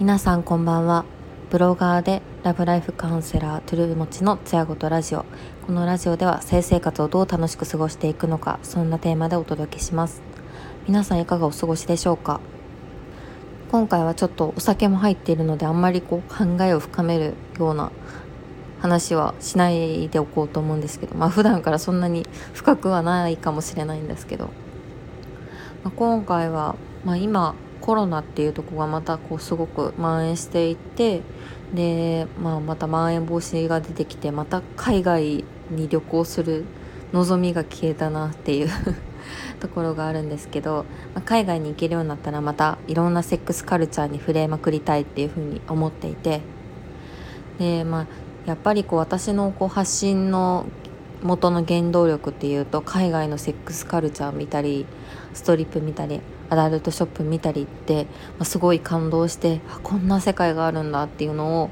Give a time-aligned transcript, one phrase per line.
[0.00, 1.04] 皆さんこんばんは。
[1.50, 5.24] ブロガーでラブライフカウンセラートゥルーモチのつやごとラジオ。
[5.64, 10.20] このラジオでは性生活をどう楽しく過ごしていくのかそんなテーマでお届けします。
[10.88, 12.40] 皆さんいかがお過ごしでしょうか？
[13.70, 17.92] 今回はちょっとお酒も入っているのであんまりこう考えを深めるような
[18.80, 24.46] 話はしないでおこうと思うんですけどまあ普段からそんなに深くはないかもしれないんですけど、
[25.84, 26.74] まあ、今回は、
[27.04, 27.54] まあ、今
[27.84, 31.20] コロナっていうとこがまたこうすごく蔓延していって
[31.74, 36.64] で、まあ、またまん延防止が出てきてまた海外に旅行する
[37.12, 38.70] 望みが消えたなっていう
[39.60, 46.40] ところがあるんですけど、まあ、海外に行けるようになったらまたいろんなセックスカルチャーに触れまくりたいっていうふうに思っていて
[47.58, 48.06] で、まあ、
[48.46, 50.64] やっぱりこう私のこう発信の
[51.24, 54.84] 元の原動力っていうと海外のセックスカルチャー見たり
[55.32, 56.20] ストリップ見たり
[56.50, 58.10] アダルトショップ見たりって、ま
[58.40, 61.70] あ、すごい感動してあこんな世界があるんだっていうのを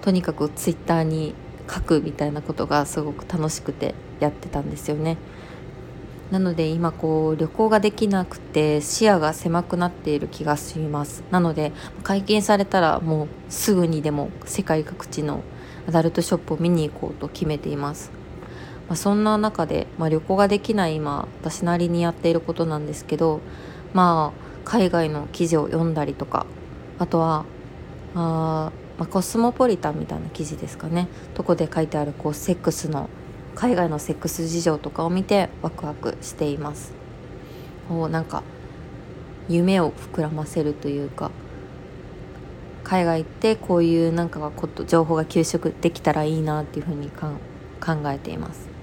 [0.00, 1.34] とにかくツイッターに
[1.70, 5.18] 書くみたいなことがすごく楽しくてやってたんですよね。
[6.30, 11.70] なので今こう旅行ができなくて視野が狭くなっている気がしますなので
[12.02, 15.42] 解禁されたらもうすぐにでも世界各地の
[15.86, 18.23] アダルトショップを見に行こうと決めています
[18.88, 23.40] まあ、そんな中で、まあ、旅行ができない今私なりにやっていることなんですけど
[23.92, 26.46] まあ海外の記事を読んだりとか
[26.98, 27.44] あとは
[28.14, 31.08] あ、まあ、コスモポリタンみたいな記事ですかね。
[31.34, 33.08] とこで書いてあるこうセックスの
[33.54, 36.92] 海外のセックス事情とかを見てワクワクしています。
[37.88, 38.42] こうなんか
[39.48, 41.30] 夢を膨らませるというか
[42.82, 47.28] 海外行ってこういうなんかこと情報が吸収できたらいいなっていうふうに考
[48.06, 48.73] えています。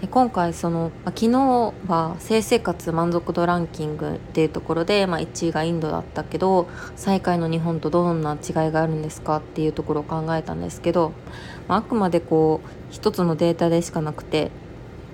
[0.00, 11.12] で今回その、まあ、昨日は性生活満足度ランキングっていうところで、まあ、1位がインドだったけど最下位の日本とどんな違いがあるんですかっていうところを考えたんですけど、
[11.66, 14.50] まあ、あくまでこう一つのデータでしかなくて、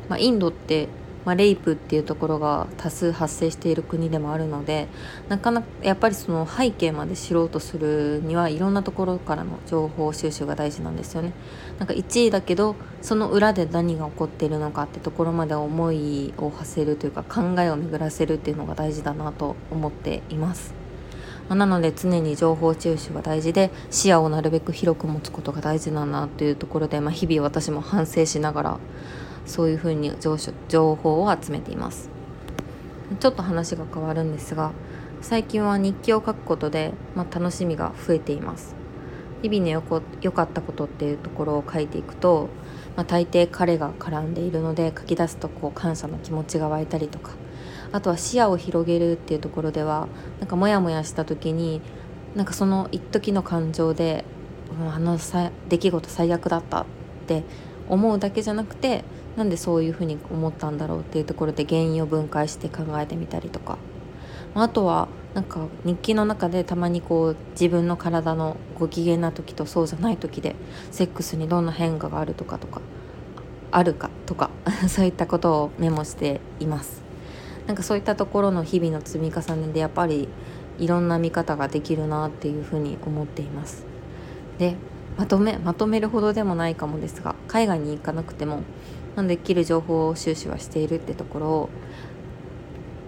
[0.08, 0.88] まあ、インドって
[1.24, 4.88] まあ、レイプっていうところが多数発生している国でもあるので
[5.28, 11.32] なかなかやっぱりその背景まで知ろうとするにはいろんなところからの情報収集が大事なんですよね。
[11.78, 20.82] なんか1位だけどその裏で何が起こっているのかってところまで思いを馳せるというか考えを巡らせるっていうのが大事だなと思っています。
[21.48, 28.78] なので常に情報収集が大事で視野をなるべく広く持つことが大事だなというところで、まあ、日々私も反省しながら
[29.46, 30.12] そういうふうに
[30.68, 32.10] 情報を集めています。
[33.20, 34.72] ちょっと話が変わるんですが
[35.20, 38.74] 最近は日記を書くことで、まあ、楽しみが増えています。
[39.42, 42.48] 日々のよこ良かったことっていうところを書いていくと、
[42.96, 47.32] まあ、大抵彼が絡んでいるので書き出すとこう感謝の気持ちが湧いたりとか
[47.90, 50.06] あとは視野を広げるっていうところでは
[50.38, 51.82] なんかモヤモヤした時に
[52.36, 54.24] なんかその一時の感情で
[54.88, 56.86] あのさ出来事最悪だったっ
[57.26, 57.42] て
[57.88, 59.04] 思うだけじゃなくて
[59.36, 63.78] なんでそういうふうに思ったんだろうっていうところで原因を分解して考えてみたりとか。
[64.54, 70.56] まあとはなんか日記の中でたまにこう自分の体のご機嫌な時とそうじゃない時で
[70.90, 72.82] セックスにどんな変化があるとかとか
[73.70, 74.50] あるかとか
[74.88, 77.02] そういったことをメモしています。
[77.66, 80.28] なんかそういったところの日々の積み重ねでやっぱり
[80.78, 83.86] いろんな見方ができるなっていうふうに思っています。
[84.58, 84.76] で
[85.16, 88.62] まとめまとめるほどでもないかもですが海外に行かなくても
[89.16, 91.68] なんできる情報を収集はしているってところ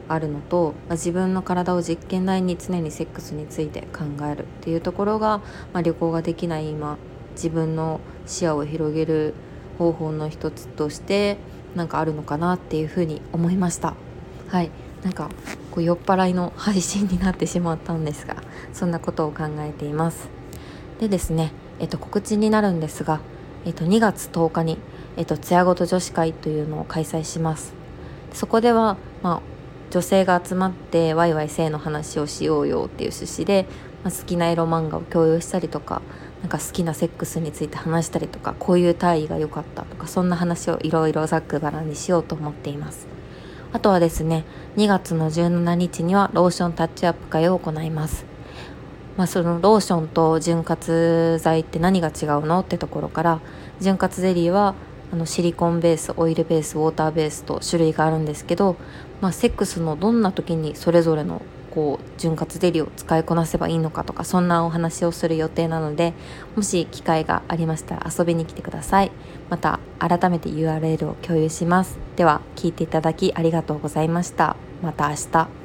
[0.09, 5.39] あるのと、まあ、自分の体を実験台に常にセックスについて考えるっていうところが、
[5.73, 6.99] まあ、旅行ができない今
[7.33, 9.35] 自分の視野を広げる
[9.79, 11.39] 方法の一つとして
[11.75, 13.95] なんかあるのかなっていうふうに思いました。
[14.49, 14.71] はい。
[15.03, 15.29] なんか
[15.71, 18.37] こう酔っ払いの配信になってしまったんですが
[18.73, 20.29] そんなことを考えています。
[20.99, 23.21] でですねえっと告知になるんですが
[23.65, 24.79] えっと2月10日に
[25.17, 27.73] えっと、つやごと女子会というのを開催します。
[28.33, 29.41] そこでは、まあ、
[29.91, 33.67] 女性が集まってワイワイ性の話をしようよっていう趣旨で、
[34.03, 36.03] まあ、好きなエロ漫画を共有したりとか
[36.41, 43.07] なんか好きなセックスについて話したりとかこういう体位が良かったとかそんな話をいろいろざっくばらんにしようと思っています。
[43.73, 44.45] あとはですね
[44.77, 48.34] 2月の17日にはローションタッチアップ会を行います。
[49.17, 53.41] まあ、そのローションと潤滑剤って何が違うのってところから
[53.81, 54.75] 潤滑ゼリーは
[55.13, 58.77] あのシリコンベースオイルベースウォーターベースと種類があるんですけど、
[59.21, 66.15] まあ、セックスのどんな時にそれぞれのこう潤滑ゼリーを使いこなせばいいのかとかそんなお話をする予定なので
[66.57, 69.11] もし機会がありましたら遊びに来てください。
[69.51, 71.99] また改めて URL を共有します。
[72.17, 74.57] では聞いていただきありがとうございました。
[74.83, 75.64] また明日。